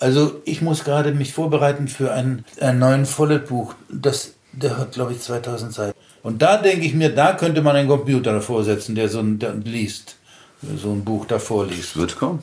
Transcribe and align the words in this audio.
Also 0.00 0.40
ich 0.44 0.62
muss 0.62 0.84
gerade 0.84 1.12
mich 1.12 1.32
vorbereiten 1.32 1.88
für 1.88 2.12
ein, 2.12 2.44
ein 2.60 2.78
neuen 2.78 3.04
Follett-Buch. 3.04 3.74
Das, 3.90 4.34
der 4.52 4.78
hat, 4.78 4.92
glaube 4.92 5.12
ich, 5.12 5.20
2000 5.20 5.74
Seiten. 5.74 5.98
Und 6.22 6.40
da 6.40 6.56
denke 6.56 6.86
ich 6.86 6.94
mir, 6.94 7.12
da 7.12 7.32
könnte 7.32 7.62
man 7.62 7.74
einen 7.74 7.88
Computer 7.88 8.32
davor 8.32 8.62
setzen, 8.62 8.94
der 8.94 9.08
so 9.08 9.18
ein, 9.18 9.40
der 9.40 9.54
liest, 9.54 10.16
so 10.76 10.92
ein 10.92 11.04
Buch 11.04 11.26
davor 11.26 11.66
liest. 11.66 11.96
Wird 11.96 12.16
kommen. 12.16 12.42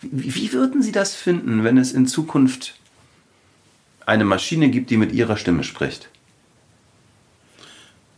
Wie 0.00 0.52
würden 0.52 0.82
Sie 0.82 0.92
das 0.92 1.14
finden, 1.14 1.62
wenn 1.62 1.78
es 1.78 1.92
in 1.92 2.06
Zukunft 2.06 2.74
eine 4.08 4.24
Maschine 4.24 4.70
gibt, 4.70 4.90
die 4.90 4.96
mit 4.96 5.12
Ihrer 5.12 5.36
Stimme 5.36 5.62
spricht? 5.64 6.08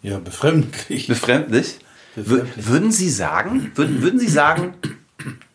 Ja, 0.03 0.19
befremdlich. 0.19 1.09
Befremdlich? 1.09 1.79
Befremdlich. 2.15 2.67
Würden 2.67 2.93
Sie 2.93 3.11
sagen, 3.11 3.73
würden, 3.75 4.01
würden 4.03 4.21
Sie 4.21 4.29
sagen, 4.29 4.75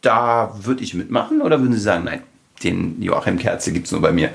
da 0.02 0.56
würde 0.62 0.84
ich 0.84 0.94
mitmachen? 0.94 1.42
Oder 1.42 1.60
würden 1.62 1.74
Sie 1.74 1.80
sagen, 1.80 2.04
nein, 2.04 2.22
den 2.64 3.02
Joachim 3.02 3.40
Kerze 3.40 3.72
gibt 3.72 3.86
es 3.88 3.92
nur 3.92 4.02
bei 4.02 4.12
mir? 4.12 4.32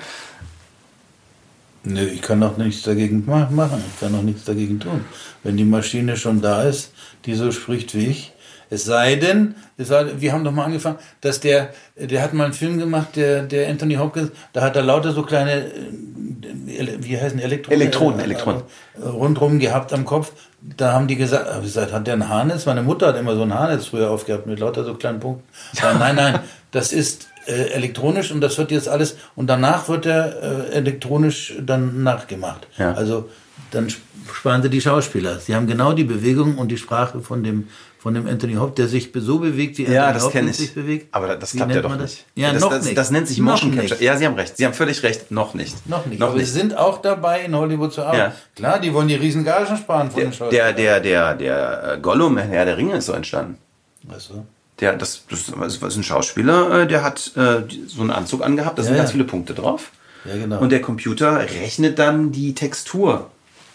Nö, 1.84 2.02
ich 2.06 2.20
kann 2.22 2.42
auch 2.42 2.56
nichts 2.56 2.82
dagegen 2.82 3.24
ma- 3.26 3.48
machen. 3.50 3.82
Ich 3.94 4.00
kann 4.00 4.14
auch 4.14 4.22
nichts 4.22 4.44
dagegen 4.44 4.80
tun. 4.80 5.04
Wenn 5.42 5.56
die 5.56 5.64
Maschine 5.64 6.16
schon 6.16 6.40
da 6.42 6.62
ist, 6.64 6.92
die 7.24 7.34
so 7.34 7.52
spricht 7.52 7.94
wie 7.94 8.06
ich. 8.06 8.32
Es 8.70 8.84
sei 8.84 9.16
denn, 9.16 9.56
es 9.76 9.88
sei, 9.88 10.06
wir 10.18 10.32
haben 10.32 10.44
doch 10.44 10.52
mal 10.52 10.64
angefangen, 10.64 10.98
dass 11.20 11.40
der, 11.40 11.70
der 11.96 12.22
hat 12.22 12.32
mal 12.32 12.44
einen 12.44 12.52
Film 12.52 12.78
gemacht, 12.78 13.16
der, 13.16 13.42
der 13.42 13.68
Anthony 13.68 13.96
Hopkins, 13.96 14.30
da 14.52 14.62
hat 14.62 14.76
er 14.76 14.82
lauter 14.82 15.12
so 15.12 15.22
kleine, 15.22 15.64
äh, 15.64 16.96
wie 17.00 17.20
heißen 17.20 17.40
Elektronen? 17.40 17.80
Elektronen, 17.80 18.20
äh, 18.20 18.24
Elektronen. 18.24 18.62
Rundrum 19.02 19.58
gehabt 19.58 19.92
am 19.92 20.04
Kopf. 20.04 20.32
Da 20.62 20.92
haben 20.92 21.08
die 21.08 21.16
gesagt, 21.16 21.46
hab 21.46 21.58
ich 21.58 21.64
gesagt, 21.64 21.92
hat 21.92 22.06
der 22.06 22.14
einen 22.14 22.28
Haarnetz? 22.28 22.66
Meine 22.66 22.82
Mutter 22.82 23.08
hat 23.08 23.16
immer 23.16 23.34
so 23.34 23.42
ein 23.42 23.52
Haarnetz 23.52 23.86
früher 23.86 24.10
aufgehabt 24.10 24.46
mit 24.46 24.60
lauter 24.60 24.84
so 24.84 24.94
kleinen 24.94 25.18
Punkten. 25.18 25.48
Ja, 25.74 25.94
nein, 25.94 26.14
nein, 26.14 26.38
das 26.70 26.92
ist 26.92 27.28
äh, 27.46 27.70
elektronisch 27.72 28.30
und 28.30 28.40
das 28.40 28.56
wird 28.58 28.70
jetzt 28.70 28.88
alles 28.88 29.16
und 29.34 29.48
danach 29.48 29.88
wird 29.88 30.06
er 30.06 30.68
äh, 30.70 30.72
elektronisch 30.74 31.54
dann 31.60 32.02
nachgemacht. 32.02 32.68
Ja. 32.78 32.92
Also 32.92 33.28
dann 33.70 33.86
sp- 33.88 34.02
sparen 34.32 34.62
sie 34.62 34.70
die 34.70 34.80
Schauspieler. 34.80 35.38
Sie 35.40 35.54
haben 35.54 35.66
genau 35.66 35.92
die 35.92 36.04
Bewegung 36.04 36.58
und 36.58 36.68
die 36.68 36.76
Sprache 36.78 37.20
von 37.20 37.42
dem 37.42 37.68
von 37.98 38.14
dem 38.14 38.26
Anthony 38.26 38.54
Hopkins, 38.54 38.76
der 38.76 38.88
sich 38.88 39.10
so 39.14 39.40
bewegt, 39.40 39.76
wie 39.76 39.84
Ja, 39.84 40.06
Anthony 40.06 40.24
Hopkins 40.24 40.56
sich 40.56 40.72
bewegt. 40.74 41.08
Aber 41.14 41.36
das 41.36 41.52
klappt 41.52 41.74
ja 41.74 41.82
doch 41.82 41.96
nicht. 41.98 42.24
Ja, 42.34 42.50
das, 42.50 42.62
noch 42.62 42.70
das, 42.70 42.86
nicht. 42.86 42.96
das 42.96 43.10
nennt 43.10 43.28
sich 43.28 43.36
Noch 43.38 43.52
Motion 43.52 43.70
nicht. 43.72 43.80
Capture. 43.90 44.02
Ja, 44.02 44.16
Sie 44.16 44.24
haben 44.24 44.36
recht. 44.36 44.56
Sie 44.56 44.64
haben 44.64 44.72
völlig 44.72 45.02
recht. 45.02 45.30
Noch 45.30 45.52
nicht. 45.52 45.86
Noch 45.86 46.06
nicht. 46.06 46.18
Noch 46.18 46.28
aber 46.28 46.38
nicht. 46.38 46.46
sie 46.46 46.58
sind 46.58 46.74
auch 46.78 47.02
dabei, 47.02 47.42
in 47.44 47.54
Hollywood 47.54 47.92
zu 47.92 48.02
arbeiten. 48.02 48.32
Ja. 48.32 48.34
Klar, 48.56 48.78
die 48.80 48.94
wollen 48.94 49.08
die 49.08 49.16
riesen 49.16 49.44
Gagen 49.44 49.76
sparen 49.76 50.10
von 50.10 50.18
Der, 50.18 50.30
den 50.30 50.32
Schauspielern. 50.32 50.74
der, 50.76 51.00
der, 51.00 51.34
der, 51.34 51.34
der 51.34 51.92
äh, 51.96 52.00
Gollum, 52.00 52.38
Herr 52.38 52.64
der 52.64 52.78
Ringe, 52.78 52.96
ist 52.96 53.04
so 53.04 53.12
entstanden. 53.12 53.58
Weißt 54.04 54.30
du? 54.30 54.46
Der, 54.80 54.94
das, 54.96 55.24
das 55.28 55.50
ist 55.50 55.96
ein 55.96 56.02
Schauspieler, 56.02 56.80
äh, 56.84 56.86
der 56.86 57.02
hat 57.02 57.32
äh, 57.36 57.64
so 57.86 58.00
einen 58.00 58.10
Anzug 58.12 58.42
angehabt, 58.42 58.78
da 58.78 58.82
sind 58.82 58.92
Ja, 58.94 58.98
ganz 59.00 59.10
ja. 59.10 59.12
viele 59.12 59.24
Punkte 59.24 59.52
drauf. 59.52 59.90
Ja, 60.24 60.36
genau. 60.38 60.58
Und 60.58 60.72
der 60.72 60.80
Computer 60.80 61.38
rechnet 61.38 61.98
dann 61.98 62.32
die 62.32 62.54
Textur 62.54 63.30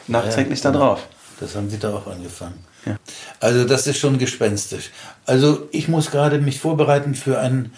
nachträglich 0.08 0.60
Ja, 0.60 0.72
da 0.72 0.72
genau. 0.72 0.86
drauf. 0.94 1.08
Das 1.40 1.56
haben 1.56 1.70
sie 1.70 1.78
da 1.80 1.94
auch 1.94 2.08
angefangen. 2.08 2.64
Ja. 2.86 2.98
Also 3.40 3.66
das 3.66 3.88
ist 3.88 3.98
schon 3.98 4.18
gespenstisch. 4.18 4.92
Also 5.26 5.68
ich 5.72 5.88
muss 5.88 6.12
gerade 6.12 6.40
mich 6.40 6.60
vorbereiten 6.60 7.16
für 7.16 7.40
einen, 7.40 7.74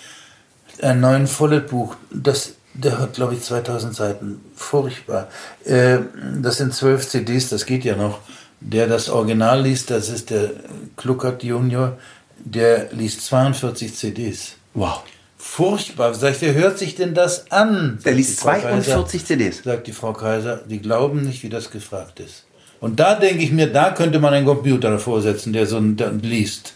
einen 0.81 1.02
neuen 1.02 1.28
Follett-Buch. 1.28 1.95
Das, 2.11 2.53
der 2.73 3.00
hat, 3.00 3.14
glaube 3.14 3.33
ich, 3.33 3.42
2000 3.42 3.95
Seiten. 3.95 4.42
Furchtbar. 4.55 5.30
Äh, 5.66 6.00
das 6.42 6.58
sind 6.58 6.73
zwölf 6.73 7.08
CDs, 7.08 7.50
das 7.50 7.66
geht 7.66 7.83
ja 7.86 7.95
noch. 7.95 8.20
Der 8.59 8.88
das 8.88 9.09
Original 9.09 9.61
liest, 9.61 9.92
das 9.92 10.09
ist 10.09 10.30
der 10.30 10.50
Kluckert 10.95 11.44
Junior, 11.44 11.98
der 12.39 12.92
liest 12.92 13.21
42 13.21 13.95
CDs. 13.95 14.54
Wow. 14.73 15.04
Furchtbar. 15.49 16.13
Sag 16.13 16.33
ich, 16.35 16.41
wer 16.41 16.53
hört 16.53 16.77
sich 16.77 16.95
denn 16.95 17.13
das 17.13 17.52
an? 17.52 17.99
Der 18.05 18.11
Sagt 18.11 18.15
liest 18.17 18.31
die 18.31 18.35
Frau 18.43 18.49
Kaiser. 18.52 18.83
42 18.83 19.25
CDs. 19.25 19.63
Sagt 19.63 19.87
die 19.87 19.91
Frau 19.93 20.13
Kaiser, 20.13 20.58
die 20.69 20.80
glauben 20.80 21.21
nicht, 21.21 21.41
wie 21.41 21.49
das 21.49 21.71
gefragt 21.71 22.19
ist. 22.19 22.43
Und 22.80 22.99
da 22.99 23.15
denke 23.15 23.43
ich 23.43 23.52
mir, 23.52 23.67
da 23.71 23.91
könnte 23.91 24.19
man 24.19 24.33
einen 24.33 24.45
Computer 24.45 24.91
davor 24.91 25.21
setzen, 25.21 25.53
der 25.53 25.65
so 25.65 25.77
ein 25.77 25.95
der 25.97 26.11
liest, 26.11 26.73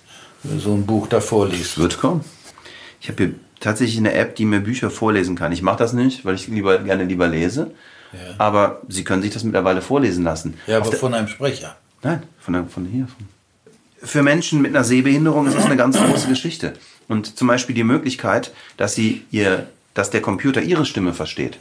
so 0.57 0.73
ein 0.73 0.85
Buch 0.85 1.07
davor 1.07 1.47
liest. 1.47 1.77
Wird 1.77 1.99
kommen. 1.99 2.23
Ich 3.01 3.09
habe 3.09 3.23
hier 3.23 3.33
tatsächlich 3.59 3.97
eine 3.99 4.13
App, 4.13 4.35
die 4.35 4.45
mir 4.45 4.61
Bücher 4.61 4.89
vorlesen 4.89 5.35
kann. 5.35 5.51
Ich 5.51 5.61
mache 5.61 5.77
das 5.77 5.93
nicht, 5.93 6.25
weil 6.25 6.33
ich 6.35 6.47
lieber, 6.47 6.79
gerne 6.79 7.03
lieber 7.03 7.27
lese. 7.27 7.71
Aber 8.39 8.81
Sie 8.89 9.03
können 9.03 9.21
sich 9.21 9.31
das 9.31 9.43
mittlerweile 9.43 9.81
vorlesen 9.81 10.23
lassen. 10.23 10.57
Ja, 10.65 10.77
Auf 10.77 10.83
aber 10.83 10.91
der- 10.91 10.99
von 10.99 11.13
einem 11.13 11.27
Sprecher. 11.27 11.75
Nein, 12.03 12.23
von, 12.39 12.53
der, 12.55 12.65
von 12.65 12.85
hier. 12.85 13.05
Von. 13.07 13.27
Für 14.03 14.23
Menschen 14.23 14.62
mit 14.62 14.75
einer 14.75 14.84
Sehbehinderung 14.84 15.47
ist 15.47 15.56
das 15.56 15.66
eine 15.66 15.78
ganz 15.78 15.97
große 15.97 16.28
Geschichte. 16.28 16.73
Und 17.07 17.38
zum 17.38 17.47
Beispiel 17.47 17.75
die 17.75 17.84
Möglichkeit, 17.84 18.51
dass 18.78 18.95
sie 18.95 19.25
ihr, 19.31 19.67
dass 19.94 20.09
der 20.09 20.22
Computer 20.22 20.62
ihre 20.62 20.85
Stimme 20.85 21.13
versteht. 21.13 21.59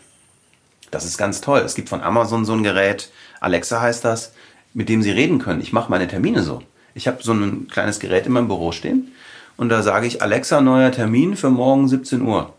Das 0.90 1.04
ist 1.04 1.18
ganz 1.18 1.40
toll. 1.40 1.60
Es 1.60 1.74
gibt 1.74 1.88
von 1.88 2.00
Amazon 2.02 2.44
so 2.44 2.52
ein 2.52 2.62
Gerät, 2.62 3.10
Alexa 3.40 3.80
heißt 3.80 4.04
das, 4.04 4.32
mit 4.74 4.88
dem 4.88 5.02
sie 5.02 5.10
reden 5.10 5.38
können. 5.38 5.60
Ich 5.60 5.72
mache 5.72 5.90
meine 5.90 6.08
Termine 6.08 6.42
so. 6.42 6.62
Ich 6.94 7.06
habe 7.06 7.22
so 7.22 7.32
ein 7.32 7.68
kleines 7.68 8.00
Gerät 8.00 8.26
in 8.26 8.32
meinem 8.32 8.48
Büro 8.48 8.72
stehen 8.72 9.12
und 9.56 9.68
da 9.68 9.82
sage 9.82 10.06
ich 10.06 10.22
Alexa, 10.22 10.60
neuer 10.60 10.90
Termin 10.90 11.36
für 11.36 11.50
morgen 11.50 11.86
17 11.88 12.22
Uhr. 12.22 12.52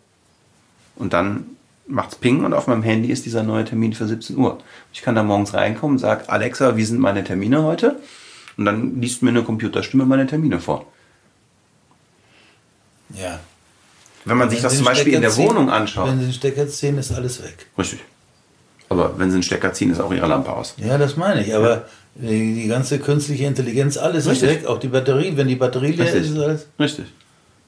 Und 0.95 1.13
dann 1.13 1.45
macht's 1.87 2.15
Ping 2.15 2.45
und 2.45 2.53
auf 2.53 2.67
meinem 2.67 2.83
Handy 2.83 3.11
ist 3.11 3.25
dieser 3.25 3.43
neue 3.43 3.65
Termin 3.65 3.93
für 3.93 4.07
17 4.07 4.37
Uhr. 4.37 4.59
Ich 4.93 5.01
kann 5.01 5.15
da 5.15 5.23
morgens 5.23 5.53
reinkommen 5.53 5.95
und 5.95 5.99
sage, 5.99 6.29
Alexa, 6.29 6.77
wie 6.77 6.85
sind 6.85 6.99
meine 6.99 7.23
Termine 7.23 7.63
heute? 7.63 7.99
Und 8.57 8.65
dann 8.65 8.99
liest 9.01 9.21
mir 9.23 9.29
eine 9.29 9.43
Computerstimme 9.43 10.05
meine 10.05 10.27
Termine 10.27 10.59
vor. 10.59 10.85
Ja. 13.15 13.39
Wenn 14.25 14.37
man 14.37 14.49
sich 14.49 14.59
Wenn 14.59 14.63
das 14.63 14.71
Sie 14.73 14.77
zum 14.79 14.85
Beispiel 14.85 15.13
in 15.13 15.19
Stecker 15.19 15.21
der 15.27 15.31
ziehen- 15.31 15.49
Wohnung 15.49 15.69
anschaut. 15.69 16.07
Wenn 16.09 16.19
Sie 16.19 16.25
den 16.25 16.33
Stecker 16.33 16.67
ziehen, 16.67 16.97
ist 16.97 17.11
alles 17.11 17.41
weg. 17.43 17.65
Richtig. 17.77 17.99
Aber 18.89 19.17
wenn 19.17 19.29
sie 19.31 19.35
einen 19.35 19.43
Stecker 19.43 19.71
ziehen, 19.73 19.89
ist 19.91 20.01
auch 20.01 20.11
ihre 20.11 20.27
Lampe 20.27 20.51
aus. 20.51 20.75
Ja, 20.77 20.97
das 20.97 21.15
meine 21.15 21.41
ich. 21.45 21.55
Aber 21.55 21.85
die, 22.15 22.55
die 22.55 22.67
ganze 22.67 22.99
künstliche 22.99 23.45
Intelligenz, 23.45 23.95
alles 23.97 24.27
Richtig. 24.27 24.49
ist 24.49 24.55
weg. 24.63 24.65
Auch 24.67 24.79
die 24.79 24.89
Batterie, 24.89 25.31
wenn 25.37 25.47
die 25.47 25.55
Batterie 25.55 25.93
leer 25.93 26.05
Richtig. 26.07 26.23
ist, 26.23 26.31
ist 26.31 26.37
alles. 26.39 26.67
Richtig. 26.77 27.05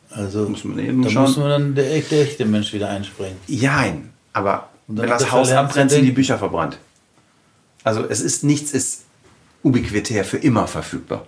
Also 0.09 0.49
Muss 0.49 0.65
man 0.65 0.79
eben 0.79 1.01
da 1.01 1.09
schauen. 1.09 1.23
muss 1.23 1.37
man 1.37 1.49
dann 1.49 1.75
der 1.75 1.93
echte, 1.93 2.21
echte 2.21 2.43
Mensch 2.45 2.73
wieder 2.73 2.89
einspringen. 2.89 3.37
Jein. 3.47 4.09
Aber 4.33 4.67
wenn 4.87 5.07
das 5.07 5.23
er 5.23 5.31
Haus 5.31 5.49
abbrennt, 5.51 5.91
sind 5.91 6.03
die. 6.03 6.11
Bücher 6.11 6.37
verbrannt. 6.37 6.77
Also 7.85 8.03
es 8.07 8.19
ist 8.19 8.43
nichts 8.43 8.71
ist 8.73 9.03
ubiquitär 9.63 10.25
für 10.25 10.37
immer 10.37 10.67
verfügbar. 10.67 11.25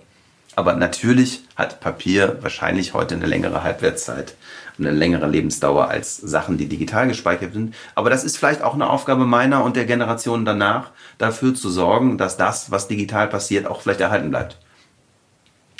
Aber 0.54 0.74
natürlich 0.74 1.42
hat 1.54 1.80
Papier 1.80 2.38
wahrscheinlich 2.40 2.94
heute 2.94 3.14
eine 3.14 3.26
längere 3.26 3.62
Halbwertszeit 3.62 4.34
und 4.78 4.86
eine 4.86 4.96
längere 4.96 5.26
Lebensdauer 5.26 5.88
als 5.88 6.16
Sachen, 6.16 6.56
die 6.56 6.66
digital 6.66 7.08
gespeichert 7.08 7.52
sind. 7.52 7.74
Aber 7.94 8.08
das 8.08 8.24
ist 8.24 8.38
vielleicht 8.38 8.62
auch 8.62 8.72
eine 8.72 8.88
Aufgabe 8.88 9.26
meiner 9.26 9.64
und 9.64 9.76
der 9.76 9.84
Generation 9.84 10.46
danach, 10.46 10.92
dafür 11.18 11.54
zu 11.54 11.68
sorgen, 11.68 12.16
dass 12.16 12.38
das, 12.38 12.70
was 12.70 12.88
digital 12.88 13.28
passiert, 13.28 13.66
auch 13.66 13.82
vielleicht 13.82 14.00
erhalten 14.00 14.30
bleibt. 14.30 14.58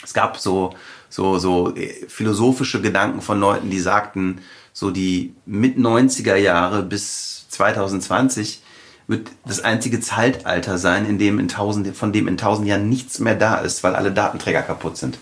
Es 0.05 0.13
gab 0.13 0.37
so, 0.39 0.75
so, 1.09 1.39
so 1.39 1.75
äh, 1.75 2.07
philosophische 2.09 2.83
Gedanken 2.83 3.23
von 3.23 3.41
Leuten, 3.41 3.71
die 3.71 3.81
sagten, 3.81 4.41
so 4.75 4.91
die 4.91 5.35
mit 5.47 5.79
90er 5.79 6.37
Jahre 6.37 6.83
bis 6.83 7.49
2020 7.49 8.63
wird 9.09 9.29
das 9.47 9.61
einzige 9.61 10.01
Zeitalter 10.01 10.79
sein, 10.79 11.07
in 11.07 11.19
dem 11.19 11.39
in 11.39 11.49
tausend, 11.49 11.97
von 11.97 12.13
dem 12.13 12.27
in 12.27 12.37
tausend 12.37 12.67
Jahren 12.67 12.89
nichts 12.89 13.21
mehr 13.21 13.37
da 13.37 13.57
ist, 13.57 13.85
weil 13.85 13.95
alle 13.95 14.13
Datenträger 14.13 14.63
kaputt 14.63 14.97
sind. 14.97 15.19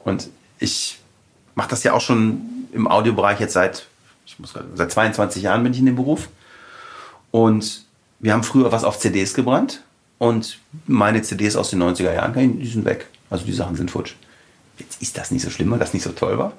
Und 0.00 0.28
ich 0.58 0.98
mache 1.54 1.68
das 1.68 1.82
ja 1.82 1.92
auch 1.92 2.00
schon 2.00 2.40
im 2.72 2.88
Audiobereich 2.88 3.40
jetzt 3.40 3.52
seit, 3.52 3.86
ich 4.24 4.38
muss 4.38 4.54
grad, 4.54 4.64
seit 4.74 4.90
22 4.90 5.42
Jahren 5.42 5.62
bin 5.62 5.72
ich 5.72 5.78
in 5.78 5.86
dem 5.86 5.96
Beruf. 5.96 6.28
Und 7.30 7.84
wir 8.20 8.32
haben 8.32 8.42
früher 8.42 8.72
was 8.72 8.84
auf 8.84 8.98
CDs 8.98 9.34
gebrannt 9.34 9.82
und 10.18 10.58
meine 10.86 11.22
CDs 11.22 11.56
aus 11.56 11.70
den 11.70 11.82
90er 11.82 12.14
Jahren, 12.14 12.58
die 12.58 12.66
sind 12.66 12.84
weg. 12.84 13.08
Also 13.28 13.44
die 13.44 13.52
Sachen 13.52 13.76
sind 13.76 13.90
futsch. 13.90 14.14
Jetzt 14.78 15.02
ist 15.02 15.18
das 15.18 15.30
nicht 15.30 15.42
so 15.42 15.50
schlimm, 15.50 15.70
weil 15.70 15.78
das 15.78 15.92
nicht 15.92 16.02
so 16.02 16.12
toll 16.12 16.38
war. 16.38 16.52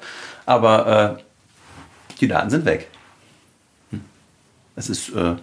Aber 0.46 1.18
äh, 1.18 2.16
die 2.20 2.28
Daten 2.28 2.50
sind 2.50 2.66
weg. 2.66 2.90
Hm. 3.92 4.02
Es 4.76 4.90
ist, 4.90 5.10
äh, 5.10 5.36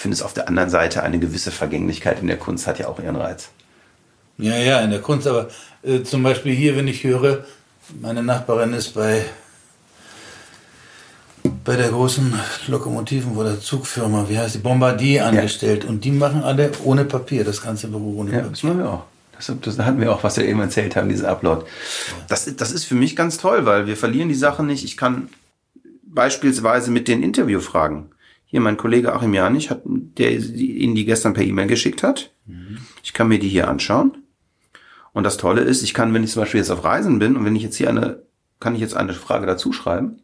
finde 0.00 0.14
es 0.14 0.22
auf 0.22 0.32
der 0.34 0.48
anderen 0.48 0.70
Seite 0.70 1.02
eine 1.02 1.18
gewisse 1.18 1.50
Vergänglichkeit 1.50 2.20
in 2.20 2.26
der 2.28 2.36
Kunst 2.38 2.66
hat 2.66 2.78
ja 2.78 2.88
auch 2.88 3.00
ihren 3.00 3.16
Reiz. 3.16 3.48
Ja, 4.38 4.56
ja, 4.56 4.80
in 4.80 4.90
der 4.90 5.00
Kunst, 5.00 5.26
aber 5.26 5.48
äh, 5.82 6.02
zum 6.02 6.22
Beispiel 6.22 6.54
hier, 6.54 6.76
wenn 6.76 6.86
ich 6.86 7.02
höre, 7.02 7.44
meine 8.00 8.22
Nachbarin 8.22 8.72
ist 8.72 8.94
bei, 8.94 9.24
bei 11.64 11.74
der 11.76 11.88
großen 11.88 12.32
Lokomotiven- 12.68 13.36
oder 13.36 13.60
Zugfirma, 13.60 14.26
wie 14.28 14.38
heißt 14.38 14.54
die, 14.54 14.58
Bombardier 14.60 15.26
angestellt 15.26 15.84
und 15.84 16.04
die 16.04 16.12
machen 16.12 16.42
alle 16.44 16.70
ohne 16.84 17.04
Papier, 17.04 17.44
das 17.44 17.62
ganze 17.62 17.88
Büro 17.88 18.20
ohne 18.20 18.30
Ja, 18.30 18.36
Papier. 18.38 18.50
das 18.50 18.62
machen 18.62 18.78
wir 18.78 18.90
auch. 18.90 19.04
Das, 19.36 19.52
das 19.60 19.78
hatten 19.78 20.00
wir 20.00 20.12
auch, 20.12 20.22
was 20.24 20.36
wir 20.36 20.44
eben 20.44 20.60
erzählt 20.60 20.96
haben, 20.96 21.08
diesen 21.08 21.26
Upload. 21.26 21.64
Das, 22.28 22.54
das 22.56 22.72
ist 22.72 22.84
für 22.84 22.96
mich 22.96 23.14
ganz 23.16 23.38
toll, 23.38 23.66
weil 23.66 23.86
wir 23.86 23.96
verlieren 23.96 24.28
die 24.28 24.34
Sachen 24.34 24.66
nicht. 24.66 24.84
Ich 24.84 24.96
kann 24.96 25.28
beispielsweise 26.02 26.90
mit 26.90 27.06
den 27.08 27.22
Interviewfragen. 27.22 28.06
Hier 28.50 28.62
mein 28.62 28.78
Kollege 28.78 29.12
Achim 29.12 29.34
Janich 29.34 29.68
hat, 29.68 29.82
der 29.84 30.32
Ihnen 30.32 30.94
die 30.94 31.04
gestern 31.04 31.34
per 31.34 31.44
E-Mail 31.44 31.66
geschickt 31.66 32.02
hat. 32.02 32.32
Mhm. 32.46 32.78
Ich 33.02 33.12
kann 33.12 33.28
mir 33.28 33.38
die 33.38 33.48
hier 33.48 33.68
anschauen. 33.68 34.16
Und 35.12 35.24
das 35.24 35.36
Tolle 35.36 35.60
ist, 35.60 35.82
ich 35.82 35.92
kann, 35.92 36.14
wenn 36.14 36.24
ich 36.24 36.30
zum 36.30 36.42
Beispiel 36.42 36.60
jetzt 36.60 36.70
auf 36.70 36.82
Reisen 36.82 37.18
bin 37.18 37.36
und 37.36 37.44
wenn 37.44 37.56
ich 37.56 37.62
jetzt 37.62 37.76
hier 37.76 37.90
eine, 37.90 38.22
kann 38.58 38.74
ich 38.74 38.80
jetzt 38.80 38.96
eine 38.96 39.12
Frage 39.12 39.46
dazu 39.46 39.74
schreiben 39.74 40.20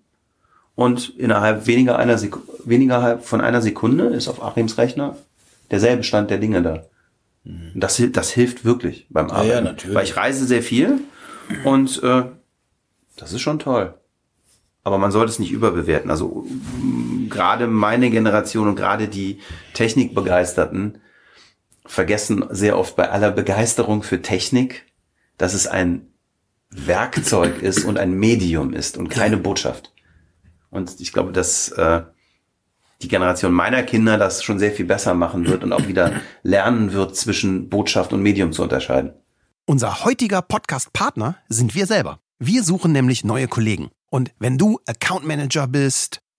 und 0.74 1.10
innerhalb 1.18 1.66
weniger 1.66 1.98
einer 1.98 2.16
Sek 2.16 2.36
weniger 2.64 3.18
von 3.18 3.42
einer 3.42 3.60
Sekunde 3.60 4.06
ist 4.06 4.28
auf 4.28 4.42
Achims 4.42 4.78
Rechner 4.78 5.16
derselbe 5.70 6.02
Stand 6.02 6.30
der 6.30 6.38
Dinge 6.38 6.62
da. 6.62 6.86
Mhm. 7.44 7.72
Das, 7.74 8.02
das 8.12 8.30
hilft 8.30 8.64
wirklich 8.64 9.06
beim 9.10 9.30
Arbeiten. 9.30 9.48
Ja, 9.48 9.54
ja, 9.56 9.60
natürlich. 9.60 9.94
Weil 9.94 10.04
ich 10.04 10.16
reise 10.16 10.46
sehr 10.46 10.62
viel 10.62 11.00
und 11.64 12.02
äh, 12.02 12.24
das 13.16 13.34
ist 13.34 13.42
schon 13.42 13.58
toll. 13.58 13.94
Aber 14.82 14.98
man 14.98 15.10
sollte 15.10 15.30
es 15.30 15.38
nicht 15.38 15.52
überbewerten. 15.52 16.10
Also 16.10 16.46
gerade 17.28 17.66
meine 17.66 18.10
Generation 18.10 18.68
und 18.68 18.76
gerade 18.76 19.08
die 19.08 19.40
Technikbegeisterten 19.74 20.98
vergessen 21.86 22.44
sehr 22.50 22.78
oft 22.78 22.96
bei 22.96 23.10
aller 23.10 23.30
Begeisterung 23.30 24.02
für 24.02 24.22
Technik, 24.22 24.86
dass 25.36 25.54
es 25.54 25.66
ein 25.66 26.08
Werkzeug 26.70 27.62
ist 27.62 27.84
und 27.84 27.98
ein 27.98 28.12
Medium 28.12 28.72
ist 28.72 28.96
und 28.96 29.08
keine 29.08 29.36
Botschaft. 29.36 29.92
Und 30.70 31.00
ich 31.00 31.12
glaube, 31.12 31.32
dass 31.32 31.68
äh, 31.70 32.02
die 33.02 33.08
Generation 33.08 33.52
meiner 33.52 33.82
Kinder 33.82 34.18
das 34.18 34.42
schon 34.42 34.58
sehr 34.58 34.72
viel 34.72 34.86
besser 34.86 35.14
machen 35.14 35.46
wird 35.46 35.62
und 35.62 35.72
auch 35.72 35.86
wieder 35.86 36.20
lernen 36.42 36.92
wird, 36.92 37.16
zwischen 37.16 37.68
Botschaft 37.68 38.12
und 38.12 38.22
Medium 38.22 38.52
zu 38.52 38.62
unterscheiden. 38.62 39.12
Unser 39.66 40.04
heutiger 40.04 40.42
Podcast-Partner 40.42 41.36
sind 41.48 41.74
wir 41.74 41.86
selber. 41.86 42.18
Wir 42.38 42.64
suchen 42.64 42.92
nämlich 42.92 43.24
neue 43.24 43.46
Kollegen. 43.46 43.90
Und 44.10 44.32
wenn 44.38 44.58
du 44.58 44.80
Account 44.86 45.26
Manager 45.26 45.66
bist, 45.66 46.20